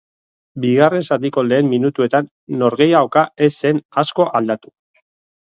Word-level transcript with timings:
Bigarren 0.61 1.03
zatiko 1.15 1.43
lehen 1.49 1.69
minutuetan 1.75 2.29
norgehiagoka 2.63 3.27
ez 3.49 3.51
zen 3.55 3.83
asko 4.05 4.29
aldatu. 4.41 4.77